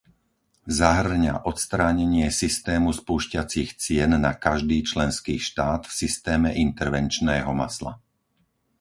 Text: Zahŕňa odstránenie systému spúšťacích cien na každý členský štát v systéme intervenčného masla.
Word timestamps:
Zahŕňa 0.79 1.33
odstránenie 1.51 2.27
systému 2.41 2.89
spúšťacích 3.01 3.69
cien 3.83 4.11
na 4.25 4.31
každý 4.45 4.77
členský 4.91 5.35
štát 5.47 5.81
v 5.87 5.93
systéme 6.01 6.49
intervenčného 6.65 7.51
masla. 7.61 7.93